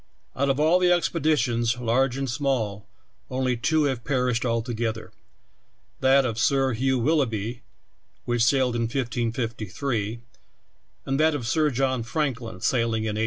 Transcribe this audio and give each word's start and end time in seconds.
Out 0.35 0.49
of 0.49 0.59
all 0.59 0.79
the 0.79 0.91
expeditions, 0.91 1.77
large 1.77 2.17
and 2.17 2.27
small, 2.27 2.87
onl}^ 3.29 3.61
two 3.61 3.83
have 3.83 4.03
perished 4.03 4.43
altogether— 4.43 5.11
that 6.01 6.25
of 6.25 6.39
Sir 6.39 6.73
Hugh 6.73 6.97
Willoughby, 6.97 7.61
which 8.25 8.43
sailed 8.43 8.75
in 8.75 8.89
1553, 8.89 10.19
and 11.05 11.19
that 11.19 11.35
of 11.35 11.45
Sir 11.47 11.69
John 11.69 12.01
Franklin, 12.01 12.61
sailing 12.61 13.03
in 13.03 13.09
1845. 13.13 13.19